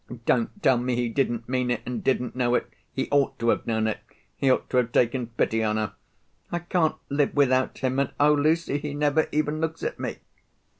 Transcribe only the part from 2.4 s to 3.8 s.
it. He ought to have